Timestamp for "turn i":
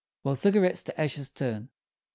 1.29-1.75